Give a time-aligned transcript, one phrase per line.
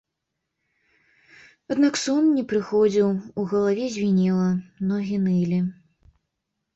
[1.75, 3.07] Аднак сон не прыходзіў,
[3.41, 4.49] у галаве звінела,
[4.93, 5.59] ногі нылі.